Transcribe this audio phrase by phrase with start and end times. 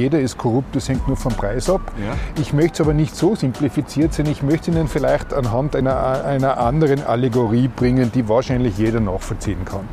[0.00, 1.92] jeder ist korrupt, das hängt nur vom Preis ab.
[1.98, 2.16] Ja.
[2.40, 4.26] Ich möchte es aber nicht so simplifiziert sein.
[4.26, 9.86] Ich möchte Ihnen vielleicht anhand einer, einer anderen Allegorie bringen, die wahrscheinlich jeder nachvollziehen kann.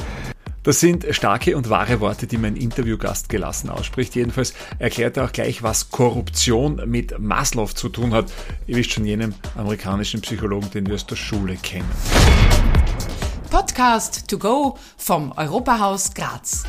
[0.64, 4.16] Das sind starke und wahre Worte, die mein Interviewgast gelassen ausspricht.
[4.16, 8.32] Jedenfalls erklärt er auch gleich, was Korruption mit Maslow zu tun hat.
[8.66, 11.90] Ihr wisst schon jenem amerikanischen Psychologen, den wir aus der Schule kennen.
[13.50, 16.64] Podcast to go vom Europahaus Graz.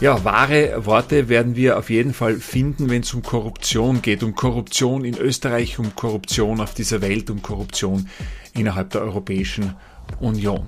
[0.00, 4.22] Ja, wahre Worte werden wir auf jeden Fall finden, wenn es um Korruption geht.
[4.22, 8.06] Um Korruption in Österreich, um Korruption auf dieser Welt, um Korruption
[8.52, 9.74] innerhalb der Europäischen
[10.20, 10.66] Union.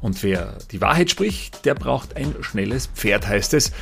[0.00, 3.72] Und wer die Wahrheit spricht, der braucht ein schnelles Pferd, heißt es.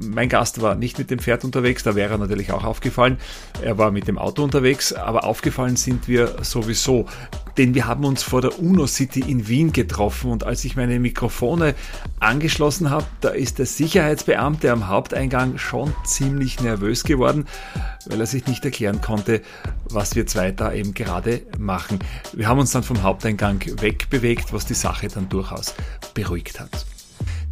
[0.00, 3.18] Mein Gast war nicht mit dem Pferd unterwegs, da wäre er natürlich auch aufgefallen.
[3.62, 7.06] Er war mit dem Auto unterwegs, aber aufgefallen sind wir sowieso.
[7.56, 10.98] Denn wir haben uns vor der UNO City in Wien getroffen und als ich meine
[10.98, 11.74] Mikrofone
[12.18, 17.46] angeschlossen habe, da ist der Sicherheitsbeamte am Haupteingang schon ziemlich nervös geworden,
[18.06, 19.40] weil er sich nicht erklären konnte,
[19.88, 22.00] was wir zwei da eben gerade machen.
[22.32, 25.74] Wir haben uns dann vom Haupteingang wegbewegt, was die Sache dann durchaus
[26.14, 26.86] beruhigt hat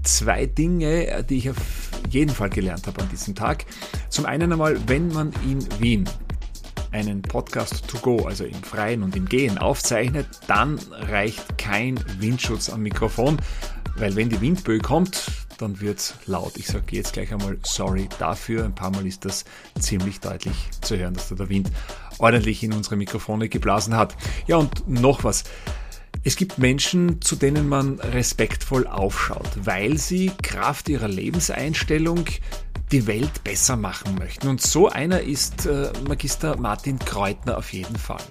[0.03, 1.57] zwei Dinge, die ich auf
[2.09, 3.65] jeden Fall gelernt habe an diesem Tag.
[4.09, 6.09] Zum einen einmal, wenn man in Wien
[6.91, 12.69] einen Podcast to go, also im Freien und im Gehen aufzeichnet, dann reicht kein Windschutz
[12.69, 13.39] am Mikrofon,
[13.97, 16.57] weil wenn die Windböe kommt, dann wird's laut.
[16.57, 18.65] Ich sage jetzt gleich einmal sorry dafür.
[18.65, 19.45] Ein paar Mal ist das
[19.79, 21.71] ziemlich deutlich zu hören, dass da der Wind
[22.19, 24.17] ordentlich in unsere Mikrofone geblasen hat.
[24.47, 25.45] Ja, und noch was.
[26.25, 32.27] Es gibt Menschen, zu denen man respektvoll aufschaut, weil sie Kraft ihrer Lebenseinstellung
[32.93, 34.47] die Welt besser machen möchten.
[34.47, 38.23] Und so einer ist äh, Magister Martin Kreutner auf jeden Fall.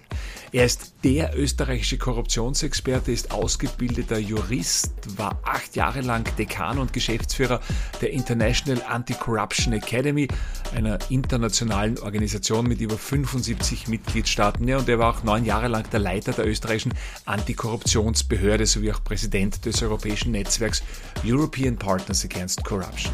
[0.53, 7.61] Er ist der österreichische Korruptionsexperte, ist ausgebildeter Jurist, war acht Jahre lang Dekan und Geschäftsführer
[8.01, 10.27] der International Anti-Corruption Academy,
[10.75, 14.67] einer internationalen Organisation mit über 75 Mitgliedstaaten.
[14.67, 19.01] Ja, und er war auch neun Jahre lang der Leiter der österreichischen Antikorruptionsbehörde sowie auch
[19.05, 20.83] Präsident des europäischen Netzwerks
[21.23, 23.13] European Partners Against Corruption.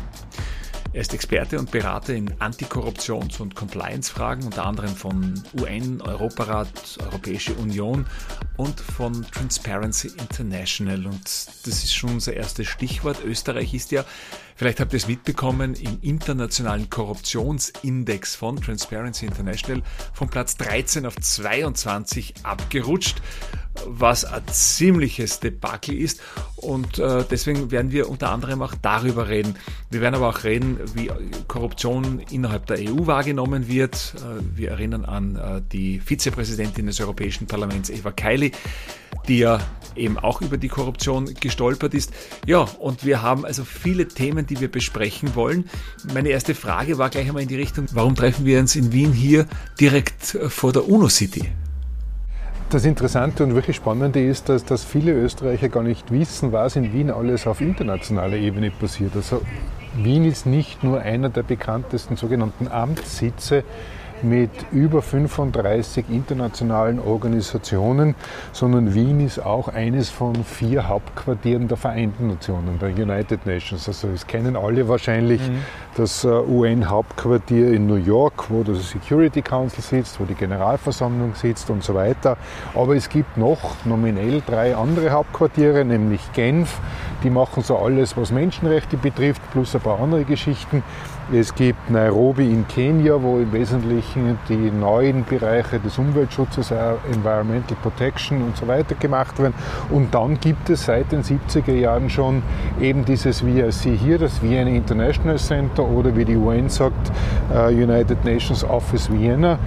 [0.94, 7.54] Er ist Experte und Berater in Antikorruptions- und Compliance-Fragen, unter anderem von UN, Europarat, Europäische
[7.54, 8.06] Union
[8.56, 11.06] und von Transparency International.
[11.06, 13.24] Und das ist schon unser erstes Stichwort.
[13.24, 14.06] Österreich ist ja
[14.58, 19.84] Vielleicht habt ihr es mitbekommen, im internationalen Korruptionsindex von Transparency International
[20.14, 23.22] von Platz 13 auf 22 abgerutscht,
[23.86, 26.22] was ein ziemliches Debakel ist.
[26.56, 29.56] Und äh, deswegen werden wir unter anderem auch darüber reden.
[29.92, 31.12] Wir werden aber auch reden, wie
[31.48, 34.16] Korruption innerhalb der EU wahrgenommen wird.
[34.18, 38.52] Äh, wir erinnern an äh, die Vizepräsidentin des Europäischen Parlaments, Eva Kaili,
[39.28, 39.60] die ja
[39.96, 42.12] eben auch über die Korruption gestolpert ist.
[42.46, 45.70] Ja, und wir haben also viele Themen, die wir besprechen wollen.
[46.14, 49.12] Meine erste Frage war gleich einmal in die Richtung, warum treffen wir uns in Wien
[49.12, 49.48] hier
[49.80, 51.50] direkt vor der UNO City?
[52.70, 56.92] Das Interessante und wirklich Spannende ist, dass, dass viele Österreicher gar nicht wissen, was in
[56.92, 59.16] Wien alles auf internationaler Ebene passiert.
[59.16, 59.42] Also
[59.96, 63.64] Wien ist nicht nur einer der bekanntesten sogenannten Amtssitze
[64.24, 68.16] mit über 35 internationalen Organisationen,
[68.52, 73.88] sondern Wien ist auch eines von vier Hauptquartieren der Vereinten Nationen, der United Nations.
[73.88, 75.60] Also es kennen alle wahrscheinlich mhm.
[75.96, 81.70] das äh, UN-Hauptquartier in New York, wo das Security Council sitzt, wo die Generalversammlung sitzt
[81.70, 82.38] und so weiter.
[82.76, 86.80] Aber es gibt noch nominell drei andere Hauptquartiere, nämlich Genf,
[87.24, 90.84] die machen so alles, was Menschenrechte betrifft, plus ein paar andere Geschichten.
[91.30, 97.76] Es gibt Nairobi in Kenia, wo im Wesentlichen die neuen Bereiche des Umweltschutzes, äh, Environmental
[97.82, 99.54] Protection und so weiter gemacht werden.
[99.90, 102.44] Und dann gibt es seit den 70er Jahren schon
[102.80, 107.12] eben dieses VIC hier, das Vienna International Center oder wie die UN sagt,
[107.54, 109.60] äh, United Nations Office Vienna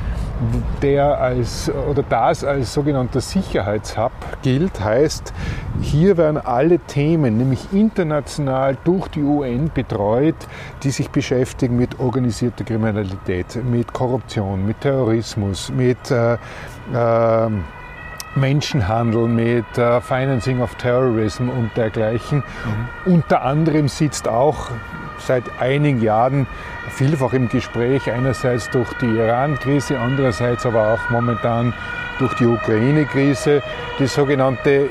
[0.82, 4.12] der als oder das als sogenannter Sicherheitshub
[4.42, 5.32] gilt, heißt,
[5.80, 10.36] hier werden alle Themen, nämlich international durch die UN betreut,
[10.82, 17.50] die sich beschäftigen mit organisierter Kriminalität, mit Korruption, mit Terrorismus, mit äh, äh,
[18.34, 22.38] Menschenhandel, mit äh, Financing of Terrorism und dergleichen.
[23.06, 23.14] Mhm.
[23.14, 24.70] Unter anderem sitzt auch
[25.20, 26.46] seit einigen Jahren
[26.90, 31.72] vielfach im Gespräch, einerseits durch die Iran-Krise, andererseits aber auch momentan
[32.18, 33.62] durch die Ukraine-Krise,
[33.98, 34.88] die sogenannte äh,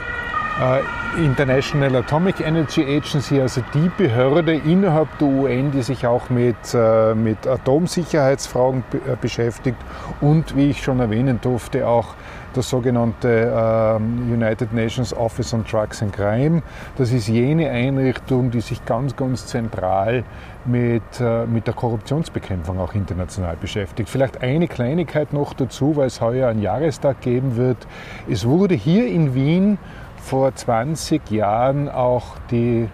[1.18, 7.16] International Atomic Energy Agency, also die Behörde innerhalb der UN, die sich auch mit, äh,
[7.16, 9.78] mit Atomsicherheitsfragen äh, beschäftigt
[10.22, 12.16] und, wie ich schon erwähnen durfte, auch
[12.54, 16.62] das sogenannte ähm, United Nations Office on Drugs and Crime.
[16.98, 20.24] Das ist jene Einrichtung, die sich ganz, ganz zentral
[20.66, 24.10] mit, äh, mit der Korruptionsbekämpfung auch international beschäftigt.
[24.10, 27.78] Vielleicht eine Kleinigkeit noch dazu, weil es heuer einen Jahrestag geben wird.
[28.30, 29.78] Es wurde hier in Wien
[30.30, 32.88] vor 20 Jahren auch die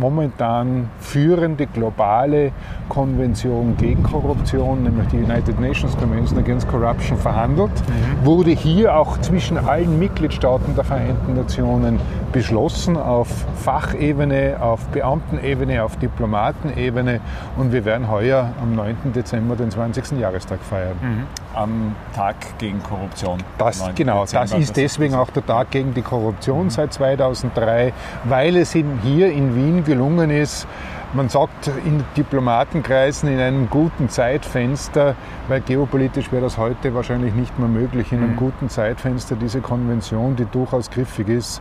[0.00, 2.52] momentan führende globale
[2.88, 7.70] Konvention gegen Korruption, nämlich die United Nations Convention Against Corruption, verhandelt.
[7.70, 8.26] Mhm.
[8.26, 12.00] Wurde hier auch zwischen allen Mitgliedstaaten der Vereinten Nationen
[12.32, 17.20] beschlossen auf Fachebene, auf Beamtenebene, auf Diplomatenebene
[17.56, 19.12] und wir werden heuer am 9.
[19.14, 20.18] Dezember den 20.
[20.18, 20.96] Jahrestag feiern.
[21.00, 21.26] Mhm.
[21.54, 23.38] Am Tag gegen Korruption.
[23.58, 26.70] Das, genau, Dezember, das ist deswegen auch der Tag gegen die Korruption mhm.
[26.70, 27.92] seit 2003,
[28.24, 30.68] weil es ihm hier in Wien gelungen ist,
[31.14, 35.16] man sagt in Diplomatenkreisen in einem guten Zeitfenster,
[35.48, 38.36] weil geopolitisch wäre das heute wahrscheinlich nicht mehr möglich, in einem mhm.
[38.36, 41.60] guten Zeitfenster diese Konvention, die durchaus griffig ist,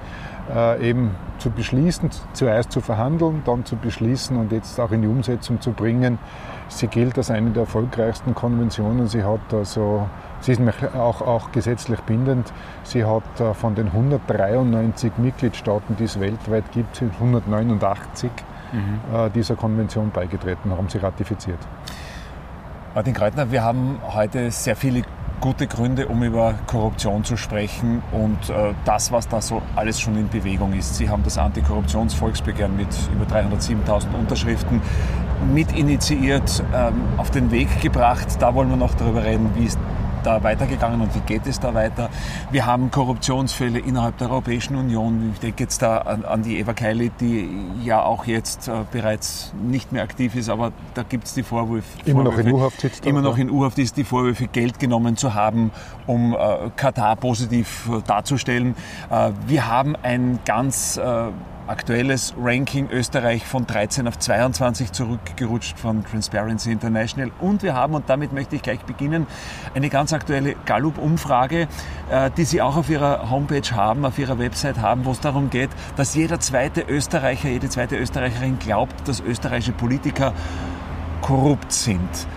[0.53, 5.07] äh, eben zu beschließen, zuerst zu verhandeln, dann zu beschließen und jetzt auch in die
[5.07, 6.19] Umsetzung zu bringen.
[6.67, 9.07] Sie gilt als eine der erfolgreichsten Konventionen.
[9.07, 10.07] Sie hat also
[10.41, 10.61] Sie ist
[10.95, 12.51] auch, auch gesetzlich bindend.
[12.83, 18.31] Sie hat äh, von den 193 Mitgliedstaaten, die es weltweit gibt, sind 189
[18.71, 18.99] mhm.
[19.13, 21.59] Äh, dieser Konvention beigetreten, haben sie ratifiziert.
[22.95, 25.03] Martin Kreutner, wir haben heute sehr viele
[25.39, 30.17] gute Gründe, um über Korruption zu sprechen und äh, das, was da so alles schon
[30.17, 30.95] in Bewegung ist.
[30.95, 34.81] Sie haben das Antikorruptionsvolksbegehren mit über 307.000 Unterschriften
[35.53, 38.27] mit initiiert, ähm, auf den Weg gebracht.
[38.39, 39.77] Da wollen wir noch darüber reden, wie es
[40.23, 42.09] da weitergegangen und wie geht es da weiter?
[42.51, 45.31] Wir haben Korruptionsfälle innerhalb der Europäischen Union.
[45.33, 47.49] Ich denke jetzt da an, an die Eva Kaili, die
[47.83, 51.87] ja auch jetzt äh, bereits nicht mehr aktiv ist, aber da gibt es die Vorwürfe.
[52.05, 53.05] Immer noch in U-Haft sitzt.
[53.05, 55.71] Immer noch in U-Haft ist die Vorwürfe, Geld genommen zu haben,
[56.07, 58.75] um äh, Katar positiv äh, darzustellen.
[59.09, 61.29] Äh, wir haben ein ganz äh,
[61.69, 67.31] aktuelles Ranking Österreich von 13 auf 22 zurückgerutscht von Transparency International.
[67.39, 69.27] Und wir haben, und damit möchte ich gleich beginnen,
[69.75, 71.67] eine ganz aktuelle Gallup-Umfrage,
[72.09, 75.49] äh, die Sie auch auf Ihrer Homepage haben, auf Ihrer Website haben, wo es darum
[75.49, 80.33] geht, dass jeder zweite Österreicher, jede zweite Österreicherin glaubt, dass österreichische Politiker
[81.21, 82.27] korrupt sind.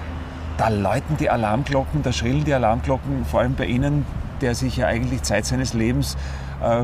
[0.59, 4.05] Da läuten die Alarmglocken, da schrillen die Alarmglocken, vor allem bei Ihnen,
[4.43, 6.19] der sich ja eigentlich Zeit seines Lebens
[6.63, 6.83] äh,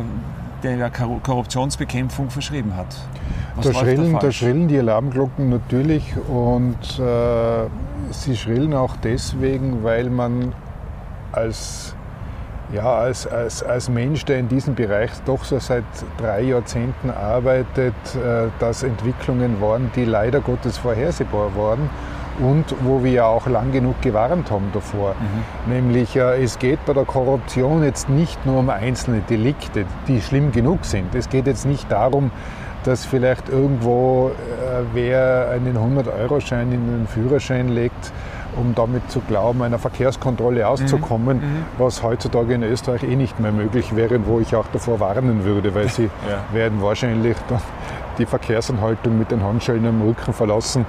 [0.62, 2.96] der ja Korruptionsbekämpfung verschrieben hat.
[3.62, 7.68] da schrillen, da, da schrillen die Alarmglocken natürlich und äh,
[8.10, 10.54] sie schrillen auch deswegen, weil man
[11.32, 11.94] als,
[12.72, 15.84] ja, als, als, als Mensch, der in diesem Bereich doch so seit
[16.18, 21.88] drei Jahrzehnten arbeitet, äh, dass Entwicklungen waren, die leider Gottes vorhersehbar waren
[22.40, 25.14] und wo wir ja auch lang genug gewarnt haben davor.
[25.14, 25.72] Mhm.
[25.72, 30.52] Nämlich äh, es geht bei der Korruption jetzt nicht nur um einzelne Delikte, die schlimm
[30.52, 31.14] genug sind.
[31.14, 32.30] Es geht jetzt nicht darum,
[32.84, 38.12] dass vielleicht irgendwo äh, wer einen 100-Euro-Schein in den Führerschein legt,
[38.56, 41.42] um damit zu glauben, einer Verkehrskontrolle auszukommen, mhm.
[41.42, 41.64] mhm.
[41.76, 45.74] was heutzutage in Österreich eh nicht mehr möglich wäre, wo ich auch davor warnen würde,
[45.74, 46.54] weil sie ja.
[46.54, 47.60] werden wahrscheinlich dann
[48.18, 50.86] die Verkehrsanhaltung mit den Handschellen am Rücken verlassen,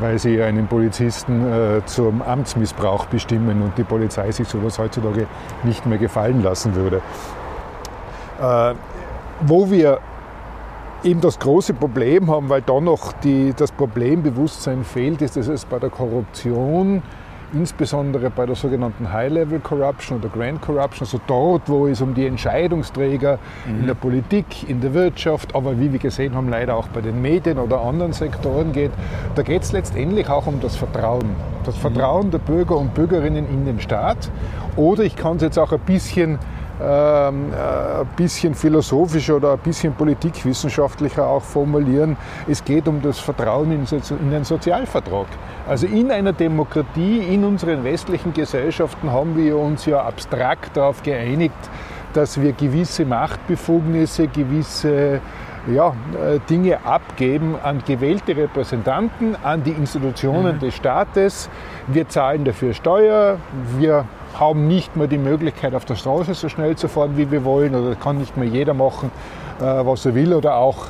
[0.00, 5.26] weil sie einen Polizisten äh, zum Amtsmissbrauch bestimmen und die Polizei sich sowas heutzutage
[5.62, 7.00] nicht mehr gefallen lassen würde.
[8.40, 8.74] Äh,
[9.40, 10.00] wo wir
[11.04, 15.64] eben das große Problem haben, weil da noch die, das Problembewusstsein fehlt, ist, dass es
[15.64, 17.02] bei der Korruption
[17.54, 22.26] insbesondere bei der sogenannten High-Level Corruption oder Grand Corruption, also dort, wo es um die
[22.26, 23.80] Entscheidungsträger mhm.
[23.80, 27.22] in der Politik, in der Wirtschaft, aber wie wir gesehen haben, leider auch bei den
[27.22, 28.90] Medien oder anderen Sektoren geht,
[29.34, 31.36] da geht es letztendlich auch um das Vertrauen.
[31.64, 32.30] Das Vertrauen mhm.
[32.32, 34.30] der Bürger und Bürgerinnen in den Staat.
[34.76, 36.38] Oder ich kann es jetzt auch ein bisschen
[36.82, 42.16] ähm, äh, ein bisschen philosophischer oder ein bisschen politikwissenschaftlicher auch formulieren.
[42.48, 45.26] Es geht um das Vertrauen in den Sozialvertrag.
[45.68, 51.54] Also in einer Demokratie, in unseren westlichen Gesellschaften haben wir uns ja abstrakt darauf geeinigt,
[52.12, 55.20] dass wir gewisse Machtbefugnisse, gewisse
[55.72, 60.60] ja, äh, Dinge abgeben an gewählte Repräsentanten, an die Institutionen mhm.
[60.60, 61.48] des Staates.
[61.86, 63.38] Wir zahlen dafür Steuer,
[63.78, 64.04] wir
[64.38, 67.74] haben nicht mehr die Möglichkeit, auf der Straße so schnell zu fahren, wie wir wollen,
[67.74, 69.10] oder kann nicht mehr jeder machen,
[69.60, 70.86] äh, was er will, oder auch,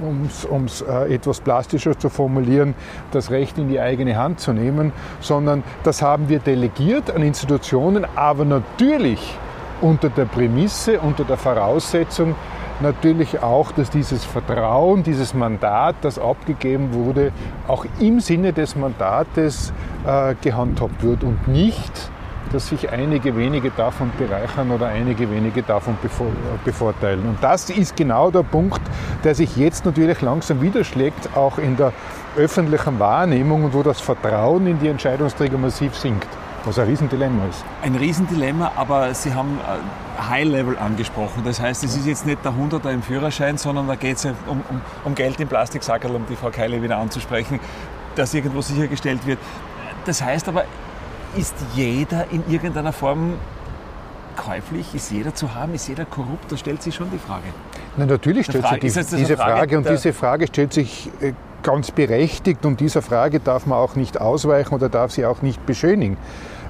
[0.00, 2.74] um es äh, etwas plastischer zu formulieren,
[3.12, 8.06] das Recht in die eigene Hand zu nehmen, sondern das haben wir delegiert an Institutionen,
[8.16, 9.34] aber natürlich
[9.80, 12.34] unter der Prämisse, unter der Voraussetzung,
[12.80, 17.32] natürlich auch, dass dieses Vertrauen, dieses Mandat, das abgegeben wurde,
[17.66, 19.72] auch im Sinne des Mandates
[20.06, 22.10] äh, gehandhabt wird und nicht,
[22.52, 25.96] dass sich einige wenige davon bereichern oder einige wenige davon
[26.64, 27.22] bevorteilen.
[27.28, 28.80] Und das ist genau der Punkt,
[29.24, 31.92] der sich jetzt natürlich langsam widerschlägt, auch in der
[32.36, 36.28] öffentlichen Wahrnehmung und wo das Vertrauen in die Entscheidungsträger massiv sinkt.
[36.64, 37.64] Was ein Riesendilemma ist.
[37.82, 41.42] Ein Riesendilemma, aber Sie haben äh, High Level angesprochen.
[41.44, 44.34] Das heißt, es ist jetzt nicht der Hunderter im Führerschein, sondern da geht es um,
[44.46, 47.60] um, um, Geld im Plastiksackerl, um die Frau Keile wieder anzusprechen,
[48.16, 49.38] dass irgendwo sichergestellt wird.
[50.04, 50.64] Das heißt aber,
[51.36, 53.34] ist jeder in irgendeiner Form
[54.36, 54.94] käuflich?
[54.94, 55.74] Ist jeder zu haben?
[55.74, 56.50] Ist jeder korrupt?
[56.50, 57.44] Da stellt sich schon die Frage.
[57.96, 61.32] Na, natürlich stellt sich die, diese Frage, Frage und diese Frage stellt sich äh,
[61.62, 65.66] ganz berechtigt und dieser Frage darf man auch nicht ausweichen oder darf sie auch nicht
[65.66, 66.16] beschönigen.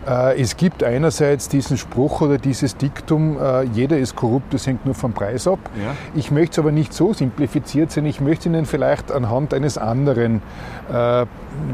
[0.09, 4.87] Äh, es gibt einerseits diesen Spruch oder dieses Diktum, äh, jeder ist korrupt, das hängt
[4.87, 5.59] nur vom Preis ab.
[5.77, 5.95] Ja.
[6.15, 8.07] Ich möchte es aber nicht so simplifiziert sein.
[8.07, 10.43] Ich möchte Ihnen vielleicht anhand eines anderen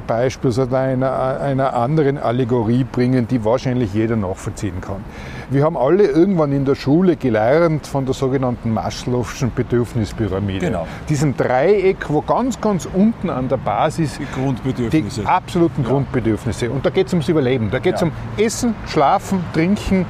[0.07, 5.05] Beispiels oder einer, einer anderen Allegorie bringen, die wahrscheinlich jeder nachvollziehen kann.
[5.51, 10.67] Wir haben alle irgendwann in der Schule gelernt von der sogenannten Maslow'schen Bedürfnispyramide.
[10.67, 10.87] Genau.
[11.09, 15.21] Diesem Dreieck, wo ganz, ganz unten an der Basis die Grundbedürfnisse.
[15.23, 15.89] Die absoluten ja.
[15.89, 16.71] Grundbedürfnisse.
[16.71, 17.71] Und da geht es ums Überleben.
[17.71, 18.07] Da geht es ja.
[18.07, 20.07] um Essen, Schlafen, Trinken,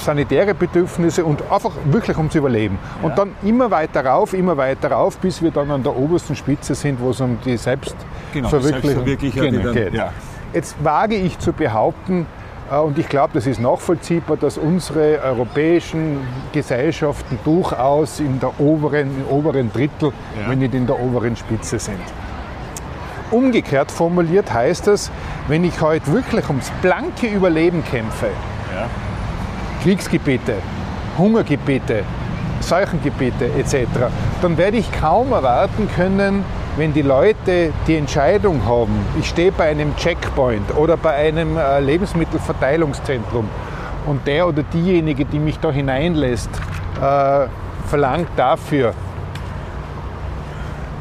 [0.00, 2.78] sanitäre Bedürfnisse und einfach wirklich ums Überleben.
[3.00, 3.08] Ja.
[3.08, 6.74] Und dann immer weiter rauf, immer weiter rauf, bis wir dann an der obersten Spitze
[6.74, 9.94] sind, wo es um die Selbstverwirklichung genau, geht.
[9.94, 10.12] Ja.
[10.52, 12.26] Jetzt wage ich zu behaupten,
[12.70, 16.18] äh, und ich glaube, das ist nachvollziehbar, dass unsere europäischen
[16.52, 20.50] Gesellschaften durchaus in der oberen, im oberen Drittel, ja.
[20.50, 22.00] wenn nicht in der oberen Spitze sind.
[23.30, 25.10] Umgekehrt formuliert heißt das,
[25.48, 28.28] wenn ich heute wirklich ums blanke Überleben kämpfe.
[29.82, 30.54] Kriegsgebiete,
[31.18, 32.04] Hungergebiete,
[32.60, 33.86] Seuchengebiete etc.,
[34.42, 36.44] dann werde ich kaum erwarten können,
[36.76, 41.80] wenn die Leute die Entscheidung haben, ich stehe bei einem Checkpoint oder bei einem äh,
[41.80, 43.48] Lebensmittelverteilungszentrum
[44.06, 46.50] und der oder diejenige, die mich da hineinlässt,
[47.00, 47.46] äh,
[47.86, 48.92] verlangt dafür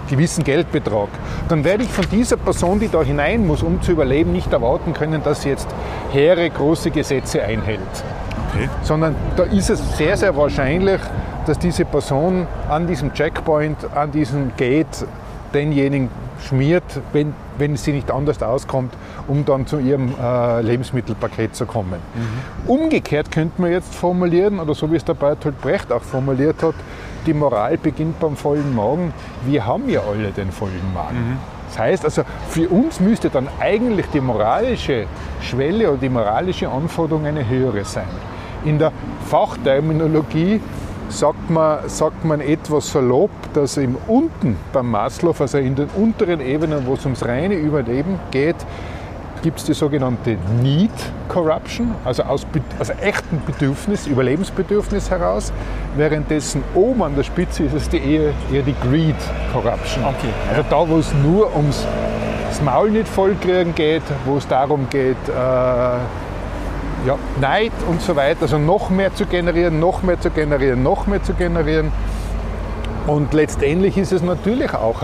[0.10, 1.10] gewissen Geldbetrag,
[1.50, 4.94] dann werde ich von dieser Person, die da hinein muss, um zu überleben, nicht erwarten
[4.94, 5.68] können, dass sie jetzt
[6.12, 7.80] hehre große Gesetze einhält.
[8.56, 8.70] Okay.
[8.84, 11.02] Sondern da ist es sehr, sehr wahrscheinlich,
[11.46, 15.06] dass diese Person an diesem Checkpoint, an diesem Gate
[15.54, 16.10] denjenigen
[16.46, 16.84] schmiert,
[17.14, 18.94] wenn, wenn sie nicht anders auskommt,
[19.28, 22.00] um dann zu ihrem äh, Lebensmittelpaket zu kommen.
[22.14, 22.70] Mhm.
[22.70, 26.76] Umgekehrt könnte man jetzt formulieren, oder so wie es der Bertolt Brecht auch formuliert hat,
[27.26, 29.14] die Moral beginnt beim vollen Magen.
[29.46, 31.18] Wir haben ja alle den vollen Magen.
[31.18, 31.38] Mhm.
[31.70, 35.08] Das heißt also, für uns müsste dann eigentlich die moralische
[35.42, 38.06] Schwelle oder die moralische Anforderung eine höhere sein.
[38.66, 38.92] In der
[39.28, 40.60] Fachterminologie
[41.10, 46.42] sagt man, sagt man etwas salopp, dass im unten beim Maslow, also in den unteren
[46.42, 48.56] Ebenen, wo es ums reine Überleben geht,
[49.44, 50.90] gibt es die sogenannte Need
[51.28, 52.48] Corruption, also aus,
[52.80, 55.54] aus echten Bedürfnis, Überlebensbedürfnis heraus,
[55.96, 59.16] währenddessen oben an der Spitze ist es die eher, eher die Greed
[59.54, 60.04] Corruption.
[60.04, 60.34] Okay.
[60.50, 61.86] Also da, wo es nur ums
[62.50, 65.32] das Maul nicht vollkriegen geht, wo es darum geht, äh,
[67.06, 71.08] ja, Neid und so weiter, also noch mehr zu generieren, noch mehr zu generieren, noch
[71.08, 71.92] mehr zu generieren.
[73.08, 75.04] Und letztendlich ist es natürlich auch,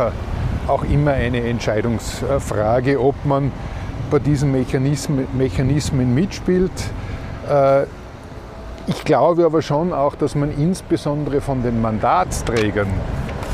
[0.68, 3.52] auch immer eine Entscheidungsfrage, ob man
[4.10, 6.72] bei diesen Mechanismen, Mechanismen mitspielt.
[7.50, 7.84] Äh,
[8.88, 12.88] ich glaube aber schon auch, dass man insbesondere von den Mandatsträgern,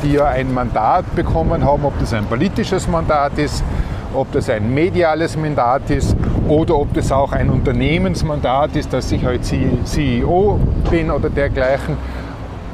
[0.04, 3.64] die ja ein Mandat bekommen haben, ob das ein politisches Mandat ist,
[4.14, 6.16] ob das ein mediales Mandat ist
[6.48, 11.98] oder ob das auch ein Unternehmensmandat ist, dass ich halt CEO bin oder dergleichen.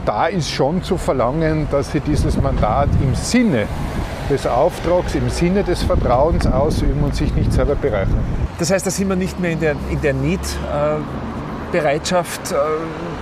[0.06, 3.68] Da ist schon zu verlangen, dass sie dieses Mandat im Sinne
[4.30, 8.20] des Auftrags, im Sinne des Vertrauens ausüben und sich nicht selber bereichern.
[8.60, 10.42] Das heißt, da sind wir nicht mehr in der, in der Need.
[10.42, 10.98] Äh
[11.74, 12.56] Bereitschaft, äh,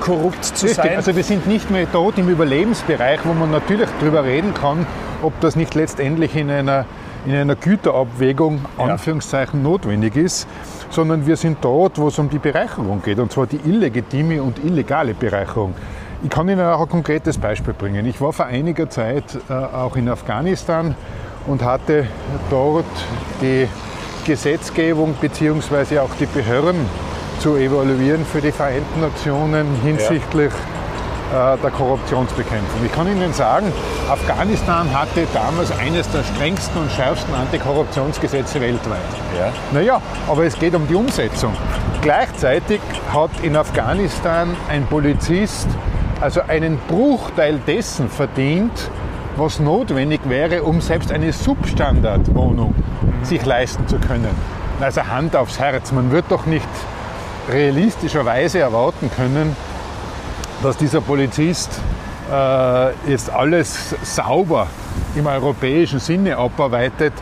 [0.02, 0.84] korrupt zu Richtig.
[0.84, 0.96] sein.
[0.98, 4.86] Also wir sind nicht mehr dort im Überlebensbereich, wo man natürlich darüber reden kann,
[5.24, 6.86] ob das nicht letztendlich in einer
[7.26, 10.48] in einer Güterabwägung Anführungszeichen notwendig ist,
[10.90, 14.64] sondern wir sind dort, wo es um die Bereicherung geht, und zwar die illegitime und
[14.64, 15.74] illegale Bereicherung.
[16.24, 18.06] Ich kann Ihnen auch ein konkretes Beispiel bringen.
[18.06, 20.96] Ich war vor einiger Zeit äh, auch in Afghanistan
[21.48, 22.08] und hatte
[22.50, 22.86] dort
[23.42, 23.68] die
[24.26, 26.00] Gesetzgebung bzw.
[26.00, 26.86] auch die Behörden
[27.40, 30.81] zu evaluieren für die Vereinten Nationen hinsichtlich ja
[31.32, 32.86] der Korruptionsbekämpfung.
[32.86, 33.72] Ich kann Ihnen sagen,
[34.10, 39.00] Afghanistan hatte damals eines der strengsten und schärfsten Antikorruptionsgesetze weltweit.
[39.40, 39.52] Ja.
[39.72, 41.54] Naja, aber es geht um die Umsetzung.
[42.02, 42.82] Gleichzeitig
[43.14, 45.68] hat in Afghanistan ein Polizist
[46.20, 48.90] also einen Bruchteil dessen verdient,
[49.38, 52.76] was notwendig wäre, um selbst eine Substandardwohnung
[53.24, 54.36] sich leisten zu können.
[54.80, 56.68] Also Hand aufs Herz, man wird doch nicht
[57.50, 59.56] realistischerweise erwarten können,
[60.64, 61.70] dass dieser Polizist
[62.32, 64.68] äh, jetzt alles sauber
[65.16, 67.14] im europäischen Sinne abarbeitet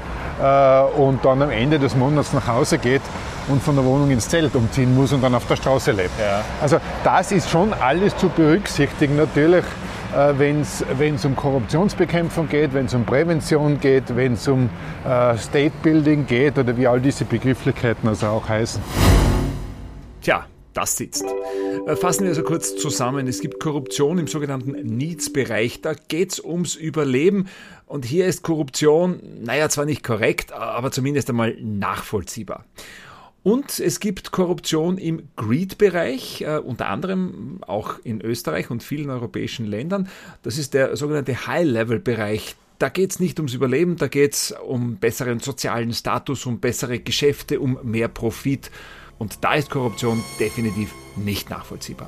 [0.41, 3.01] äh, und dann am Ende des Monats nach Hause geht
[3.47, 6.19] und von der Wohnung ins Zelt umziehen muss und dann auf der Straße lebt.
[6.19, 6.41] Ja.
[6.61, 9.15] Also das ist schon alles zu berücksichtigen.
[9.15, 9.65] Natürlich,
[10.15, 10.61] äh, wenn
[11.15, 14.69] es um Korruptionsbekämpfung geht, wenn es um Prävention geht, wenn es um
[15.07, 18.81] äh, State Building geht oder wie all diese Begrifflichkeiten also auch heißen.
[20.21, 20.45] Tja,
[20.79, 21.25] das sitzt.
[21.87, 23.27] Äh, fassen wir also kurz zusammen.
[23.27, 25.81] Es gibt Korruption im sogenannten Needs-Bereich.
[25.81, 27.47] Da geht es ums Überleben.
[27.85, 32.65] Und hier ist Korruption, naja, zwar nicht korrekt, aber zumindest einmal nachvollziehbar.
[33.43, 39.65] Und es gibt Korruption im Greed-Bereich, äh, unter anderem auch in Österreich und vielen europäischen
[39.65, 40.07] Ländern.
[40.43, 42.55] Das ist der sogenannte High-Level-Bereich.
[42.79, 46.99] Da geht es nicht ums Überleben, da geht es um besseren sozialen Status, um bessere
[46.99, 48.71] Geschäfte, um mehr Profit.
[49.19, 52.07] Und da ist Korruption definitiv nicht nachvollziehbar.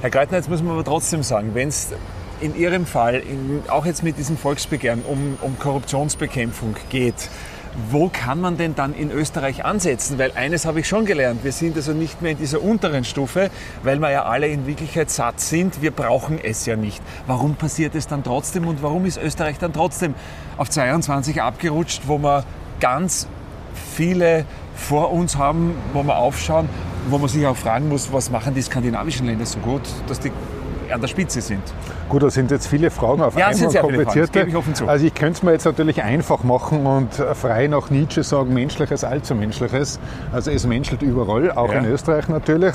[0.00, 1.92] Herr Greitner, jetzt muss man aber trotzdem sagen, wenn es
[2.40, 7.30] in Ihrem Fall, in, auch jetzt mit diesem Volksbegehren, um, um Korruptionsbekämpfung geht,
[7.90, 10.18] wo kann man denn dann in Österreich ansetzen?
[10.18, 13.50] Weil eines habe ich schon gelernt, wir sind also nicht mehr in dieser unteren Stufe,
[13.82, 15.82] weil wir ja alle in Wirklichkeit satt sind.
[15.82, 17.02] Wir brauchen es ja nicht.
[17.26, 20.14] Warum passiert es dann trotzdem und warum ist Österreich dann trotzdem
[20.56, 22.44] auf 22 abgerutscht, wo wir
[22.78, 23.26] ganz
[23.96, 26.68] viele vor uns haben, wo wir aufschauen,
[27.08, 30.32] wo man sich auch fragen muss, was machen die skandinavischen Länder so gut, dass die
[30.92, 31.62] an der Spitze sind.
[32.08, 34.48] Gut, da sind jetzt viele Fragen auf Ja, es sind einmal sehr viele Fragen, komplizierte.
[34.50, 34.86] ich offen zu.
[34.86, 39.02] Also ich könnte es mir jetzt natürlich einfach machen und frei nach Nietzsche sagen, menschliches
[39.02, 39.98] allzu menschliches.
[40.32, 41.78] Also es menschelt überall, auch Ja.
[41.80, 42.74] in Österreich natürlich.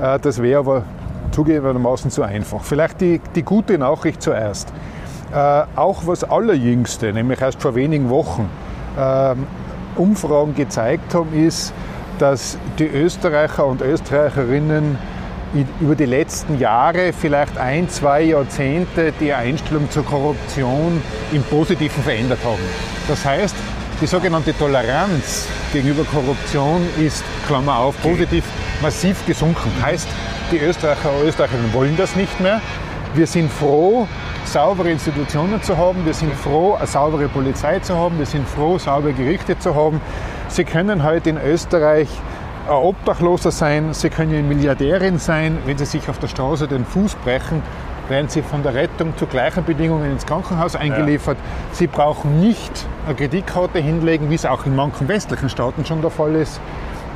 [0.00, 0.82] Äh, Das wäre aber
[1.32, 2.62] zugegebenermaßen zu einfach.
[2.62, 4.72] Vielleicht die, die gute Nachricht zuerst.
[5.34, 8.48] Äh, Auch was allerjüngste, nämlich erst vor wenigen Wochen,
[8.98, 9.46] ähm,
[9.96, 11.72] Umfragen gezeigt haben, ist,
[12.18, 14.98] dass die Österreicher und Österreicherinnen
[15.80, 21.00] über die letzten Jahre, vielleicht ein, zwei Jahrzehnte, die Einstellung zur Korruption
[21.32, 22.62] im Positiven verändert haben.
[23.08, 23.54] Das heißt,
[24.00, 28.44] die sogenannte Toleranz gegenüber Korruption ist, Klammer auf, positiv
[28.82, 29.70] massiv gesunken.
[29.80, 30.08] Heißt,
[30.52, 32.60] die Österreicher und Österreicherinnen wollen das nicht mehr.
[33.16, 34.06] Wir sind froh,
[34.44, 36.04] saubere Institutionen zu haben.
[36.04, 38.18] Wir sind froh, eine saubere Polizei zu haben.
[38.18, 40.02] Wir sind froh, saubere Gerichte zu haben.
[40.48, 42.08] Sie können heute in Österreich
[42.68, 45.56] ein Obdachloser sein, Sie können Milliardärin sein.
[45.64, 47.62] Wenn Sie sich auf der Straße den Fuß brechen,
[48.10, 51.38] werden Sie von der Rettung zu gleichen Bedingungen ins Krankenhaus eingeliefert.
[51.72, 56.10] Sie brauchen nicht eine Kreditkarte hinlegen, wie es auch in manchen westlichen Staaten schon der
[56.10, 56.60] Fall ist,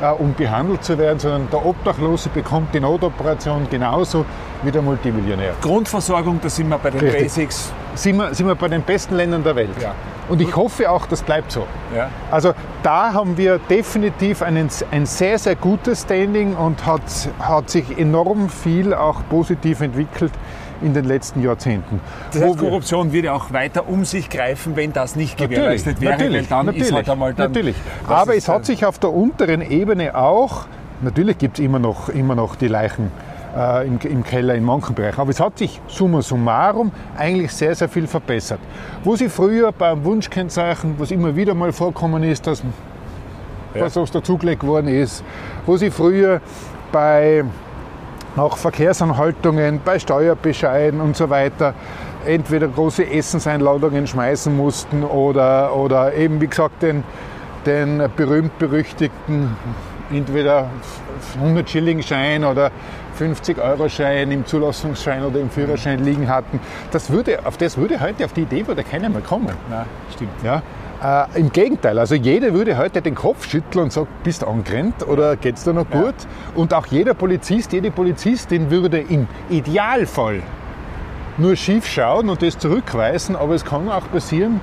[0.08, 4.24] um behandelt zu werden, sondern der Obdachlose bekommt die Notoperation genauso
[4.62, 5.54] wie der Multimillionär.
[5.60, 7.22] Grundversorgung, da sind wir bei den Richtig.
[7.22, 7.72] Basics.
[7.94, 9.70] Sind wir, sind wir bei den besten Ländern der Welt.
[9.80, 9.94] Ja.
[10.28, 11.66] Und ich hoffe auch, das bleibt so.
[11.94, 12.08] Ja.
[12.30, 17.02] Also da haben wir definitiv einen, ein sehr, sehr gutes Standing und hat,
[17.40, 20.32] hat sich enorm viel auch positiv entwickelt
[20.82, 22.00] in den letzten Jahrzehnten.
[22.32, 26.48] Das heißt, Korruption würde auch weiter um sich greifen, wenn das nicht gewährleistet wäre, natürlich,
[26.48, 27.52] dann natürlich, ist halt einmal dann...
[27.52, 27.76] natürlich.
[28.06, 30.66] Aber es hat sich auf der unteren Ebene auch,
[31.02, 33.10] natürlich gibt es immer noch, immer noch die Leichen
[33.56, 37.74] äh, im, im Keller in manchen Bereichen, aber es hat sich summa summarum eigentlich sehr,
[37.74, 38.60] sehr viel verbessert.
[39.04, 42.62] Wo sie früher beim Wunschkennzeichen, was immer wieder mal vorkommen ist, dass
[43.74, 45.22] was was dazugelegt worden ist,
[45.66, 46.40] wo sie früher
[46.90, 47.44] bei
[48.36, 51.74] auch Verkehrsanhaltungen, bei Steuerbescheiden und so weiter
[52.26, 57.02] entweder große Essenseinladungen schmeißen mussten oder, oder eben, wie gesagt, den,
[57.66, 59.56] den berühmt-berüchtigten
[60.12, 60.68] entweder
[61.42, 62.70] 100-Schilling-Schein oder
[63.18, 66.58] 50-Euro-Schein im Zulassungsschein oder im Führerschein liegen hatten.
[66.90, 69.54] Das würde, auf das würde heute, auf die Idee würde keiner mehr kommen.
[69.68, 70.42] Nein, stimmt.
[70.42, 70.62] Ja?
[71.02, 75.06] Äh, Im Gegenteil, also jeder würde heute den Kopf schütteln und sagen, bist du angerannt
[75.08, 76.14] oder geht's dir noch gut?
[76.54, 80.42] Und auch jeder Polizist, jede Polizistin würde im Idealfall
[81.38, 84.60] nur schief schauen und das zurückweisen, aber es kann auch passieren,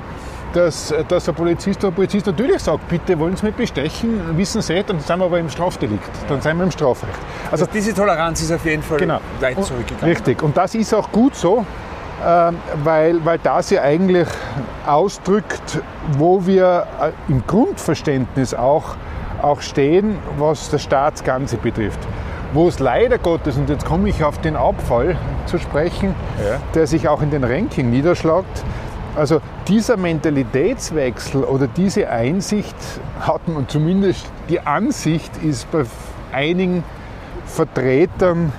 [0.53, 4.61] dass, dass ein Polizist oder ein Polizist natürlich sagt, bitte wollen Sie mich bestechen, wissen
[4.61, 7.17] Sie, dann sind wir aber im Strafdelikt, dann sind wir im Strafrecht.
[7.51, 9.19] Also diese Toleranz ist auf jeden Fall Genau.
[9.39, 10.15] weit zurückgegangen.
[10.15, 10.43] Richtig.
[10.43, 11.65] Und das ist auch gut so,
[12.83, 14.27] weil, weil das ja eigentlich
[14.85, 15.81] ausdrückt,
[16.17, 18.95] wo wir äh, im Grundverständnis auch,
[19.41, 21.99] auch stehen, was das Staatsganze betrifft.
[22.53, 26.59] Wo es leider Gottes, und jetzt komme ich auf den Abfall zu sprechen, Ja.
[26.73, 28.63] der sich auch in den Ranking niederschlägt,
[29.15, 32.75] also dieser Mentalitätswechsel oder diese Einsicht
[33.19, 35.83] hat man zumindest, die Ansicht ist bei
[36.31, 36.83] einigen
[37.45, 38.51] Vertretern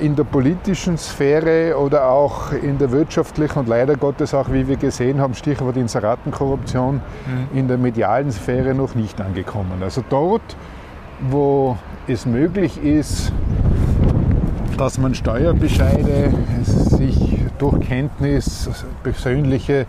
[0.00, 4.76] in der politischen Sphäre oder auch in der wirtschaftlichen und leider Gottes auch, wie wir
[4.76, 7.58] gesehen haben, Stichwort Inseratenkorruption, mhm.
[7.58, 9.82] in der medialen Sphäre noch nicht angekommen.
[9.82, 10.56] Also dort,
[11.28, 13.32] wo es möglich ist,
[14.76, 16.32] dass man Steuerbescheide
[16.62, 18.68] sich durch Kenntnis,
[19.02, 19.86] persönliche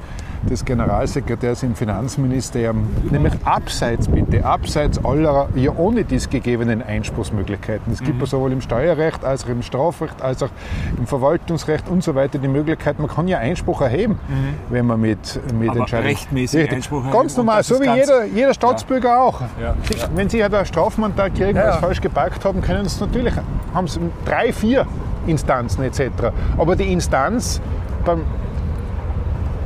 [0.50, 7.92] des Generalsekretärs im Finanzministerium, nämlich abseits bitte, abseits aller ja ohne dies gegebenen Einspruchsmöglichkeiten.
[7.92, 8.26] Es gibt mhm.
[8.26, 10.50] sowohl im Steuerrecht als auch im Strafrecht als auch
[10.98, 14.74] im Verwaltungsrecht und so weiter die Möglichkeit, man kann ja Einspruch erheben, mhm.
[14.74, 16.10] wenn man mit, mit Aber Entscheidungen...
[16.10, 16.76] rechtmäßig Richtig.
[16.76, 17.18] Einspruch erheben.
[17.18, 19.22] Ganz normal, so wie jeder, jeder Staatsbürger ja.
[19.22, 19.42] auch.
[19.42, 19.76] Ja.
[19.84, 20.08] Sie, ja.
[20.16, 23.34] Wenn Sie halt ein Strafmandat kriegen, weil Sie falsch geparkt haben, können Sie natürlich,
[23.74, 24.86] haben Sie drei, vier
[25.28, 26.10] Instanzen etc.
[26.58, 27.62] Aber die Instanz
[28.06, 28.22] beim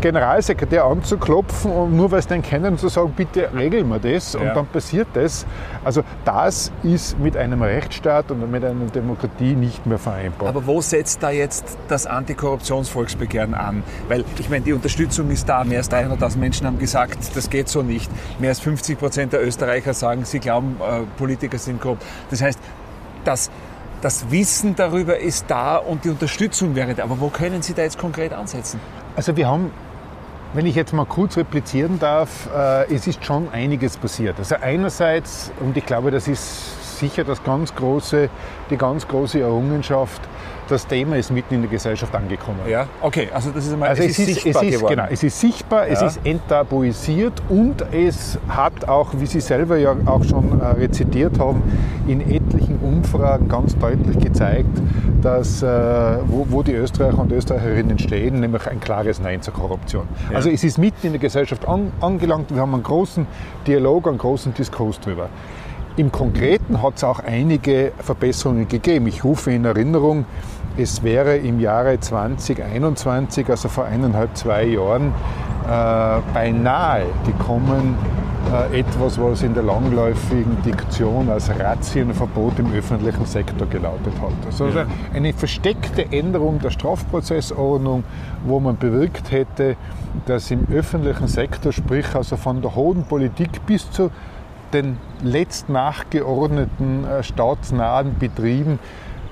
[0.01, 4.45] Generalsekretär anzuklopfen und nur weil sie den kennen zu sagen, bitte regeln wir das und
[4.45, 5.45] dann passiert das.
[5.83, 10.49] Also das ist mit einem Rechtsstaat und mit einer Demokratie nicht mehr vereinbar.
[10.49, 13.83] Aber wo setzt da jetzt das Antikorruptionsvolksbegehren an?
[14.07, 15.63] Weil ich meine, die Unterstützung ist da.
[15.63, 18.09] Mehr als 300.000 Menschen haben gesagt, das geht so nicht.
[18.39, 22.03] Mehr als 50 Prozent der Österreicher sagen, sie glauben, äh, Politiker sind korrupt.
[22.29, 22.59] Das heißt,
[23.25, 23.51] das
[24.01, 27.03] das Wissen darüber ist da und die Unterstützung wäre da.
[27.03, 28.79] Aber wo können Sie da jetzt konkret ansetzen?
[29.15, 29.71] Also wir haben
[30.53, 34.35] wenn ich jetzt mal kurz replizieren darf, äh, es ist schon einiges passiert.
[34.39, 38.29] Also einerseits, und ich glaube, das ist sicher das ganz große,
[38.69, 40.21] die ganz große Errungenschaft,
[40.67, 42.59] das Thema ist mitten in der Gesellschaft angekommen.
[42.69, 44.95] Ja, okay, also das ist einmal also es, es ist, sichtbar es ist, geworden.
[44.95, 45.93] Genau, es ist sichtbar, ja.
[45.93, 51.39] es ist enttabuisiert und es hat auch, wie Sie selber ja auch schon äh, rezitiert
[51.39, 51.63] haben,
[52.07, 54.77] in etlichen Umfragen ganz deutlich gezeigt,
[55.21, 55.67] dass, äh,
[56.27, 60.08] wo, wo, die Österreicher und Österreicherinnen stehen, nämlich ein klares Nein zur Korruption.
[60.29, 60.38] Ja.
[60.38, 63.27] Also es ist mitten in der Gesellschaft an, angelangt, wir haben einen großen
[63.67, 65.29] Dialog, einen großen Diskurs darüber.
[65.97, 69.08] Im Konkreten hat es auch einige Verbesserungen gegeben.
[69.08, 70.25] Ich rufe in Erinnerung,
[70.77, 75.13] es wäre im Jahre 2021, also vor eineinhalb, zwei Jahren,
[75.65, 77.97] äh, beinahe gekommen,
[78.71, 84.45] etwas, was in der langläufigen Diktion als Razzienverbot im öffentlichen Sektor gelautet hat.
[84.45, 84.86] Also ja.
[85.13, 88.04] eine versteckte Änderung der Strafprozessordnung,
[88.45, 89.75] wo man bewirkt hätte,
[90.25, 94.12] dass im öffentlichen Sektor, sprich also von der hohen Politik bis zu
[94.73, 98.80] den letzt nachgeordneten äh, staatsnahen Betrieben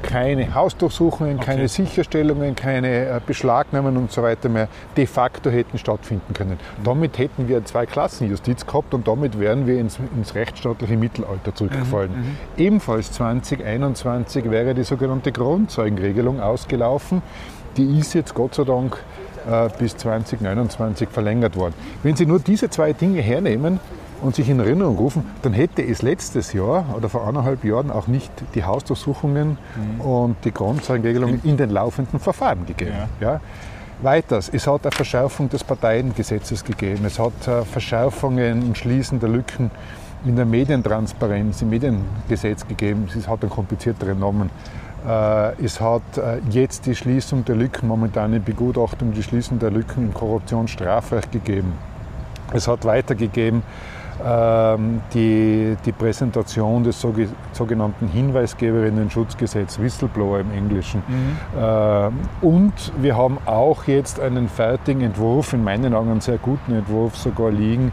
[0.04, 1.46] keine Hausdurchsuchungen, okay.
[1.46, 6.60] keine Sicherstellungen, keine äh, Beschlagnahmen und so weiter mehr de facto hätten stattfinden können.
[6.78, 6.84] Mhm.
[6.84, 12.12] Damit hätten wir zwei Klassenjustiz gehabt und damit wären wir ins, ins rechtsstaatliche Mittelalter zurückgefallen.
[12.12, 12.18] Mhm.
[12.18, 12.38] Mhm.
[12.58, 17.22] Ebenfalls 2021 wäre die sogenannte Grundzeugenregelung ausgelaufen.
[17.76, 18.98] Die ist jetzt Gott sei Dank
[19.50, 21.74] äh, bis 2029 verlängert worden.
[22.04, 23.80] Wenn Sie nur diese zwei Dinge hernehmen,
[24.21, 28.08] und sich in Erinnerung rufen, dann hätte es letztes Jahr oder vor anderthalb Jahren auch
[28.08, 30.01] nicht die Hausdurchsuchungen mhm.
[30.01, 32.93] und die Grundzeugenregelungen in den laufenden Verfahren gegeben.
[33.19, 33.34] Ja.
[33.34, 33.41] ja.
[34.01, 39.30] Weiters, es hat eine Verschärfung des Parteiengesetzes gegeben, es hat äh, Verschärfungen und Schließen der
[39.30, 39.71] Lücken
[40.23, 44.51] in der Medientransparenz, im Mediengesetz gegeben, es hat einen komplizierteren Namen.
[45.08, 49.71] Äh, es hat äh, jetzt die Schließung der Lücken, momentan in Begutachtung, die Schließung der
[49.71, 51.73] Lücken im Korruptionsstrafrecht gegeben.
[52.53, 53.63] Es hat weitergegeben
[55.13, 57.06] die, die Präsentation des
[57.53, 61.03] sogenannten Hinweisgeberinnen-Schutzgesetzes, Whistleblower im Englischen.
[61.08, 61.38] Mhm.
[61.60, 66.73] Ähm, und wir haben auch jetzt einen fertigen Entwurf, in meinen Augen einen sehr guten
[66.73, 67.91] Entwurf sogar liegen,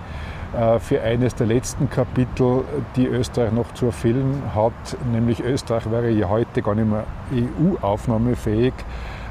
[0.57, 2.65] äh, für eines der letzten Kapitel,
[2.97, 4.73] die Österreich noch zu erfüllen hat,
[5.13, 8.73] nämlich Österreich wäre ja heute gar nicht mehr EU-aufnahmefähig.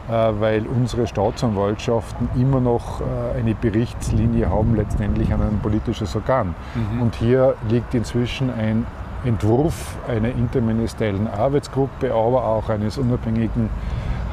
[0.09, 6.55] Äh, weil unsere Staatsanwaltschaften immer noch äh, eine Berichtslinie haben, letztendlich an ein politisches Organ.
[6.75, 7.01] Mhm.
[7.01, 8.85] Und hier liegt inzwischen ein
[9.23, 13.69] Entwurf einer interministeriellen Arbeitsgruppe, aber auch eines unabhängigen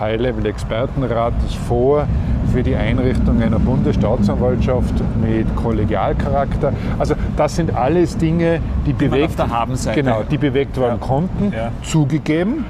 [0.01, 2.09] High-Level-Expertenrates vor
[2.53, 6.73] für die Einrichtung einer Bundesstaatsanwaltschaft mit Kollegialcharakter.
[6.99, 9.37] Also das sind alles Dinge, die, die bewegt,
[9.95, 11.07] genau, die bewegt werden ja.
[11.07, 11.53] konnten.
[11.53, 11.71] Ja.
[11.85, 12.65] Zugegeben,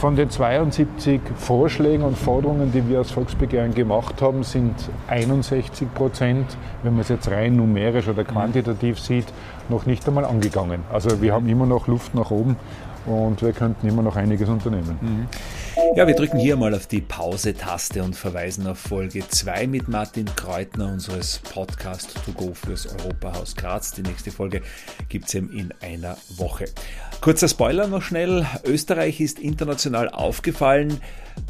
[0.00, 4.74] von den 72 Vorschlägen und Forderungen, die wir als Volksbegehren gemacht haben, sind
[5.08, 9.26] 61 Prozent, wenn man es jetzt rein numerisch oder quantitativ sieht,
[9.68, 10.84] noch nicht einmal angegangen.
[10.90, 12.56] Also wir haben immer noch Luft nach oben
[13.04, 14.98] und wir könnten immer noch einiges unternehmen.
[15.02, 15.26] Mhm.
[15.96, 20.26] Ja, wir drücken hier mal auf die Pause-Taste und verweisen auf Folge 2 mit Martin
[20.36, 23.92] Kreutner unseres Podcast To Go fürs Europahaus Graz.
[23.92, 24.62] Die nächste Folge
[25.08, 26.66] gibt es eben in einer Woche.
[27.20, 28.46] Kurzer Spoiler noch schnell.
[28.64, 31.00] Österreich ist international aufgefallen,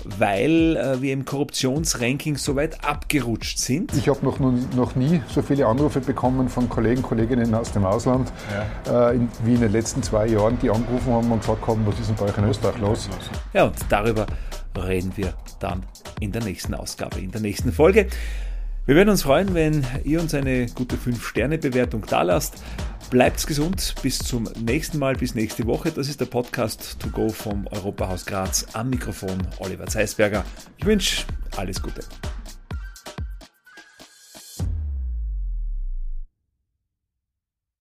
[0.05, 3.95] weil äh, wir im Korruptionsranking so weit abgerutscht sind.
[3.97, 8.33] Ich habe noch, noch nie so viele Anrufe bekommen von Kollegen, Kolleginnen aus dem Ausland,
[8.87, 9.11] ja.
[9.11, 11.99] äh, in, wie in den letzten zwei Jahren, die angerufen haben und gesagt haben, was
[12.01, 13.09] ist denn bei euch in Österreich los?
[13.53, 14.20] Ja, und darüber
[14.73, 15.85] darüber reden wir dann
[16.21, 18.07] in der nächsten Ausgabe, in der nächsten Folge.
[18.87, 22.63] Wir werden uns freuen, wenn ihr uns eine gute 5-Sterne-Bewertung da lasst.
[23.11, 25.91] Bleibt gesund, bis zum nächsten Mal, bis nächste Woche.
[25.91, 28.67] Das ist der Podcast To Go vom Europahaus Graz.
[28.73, 30.45] Am Mikrofon Oliver Zeisberger.
[30.79, 31.25] Ich wünsche
[31.57, 32.03] alles Gute.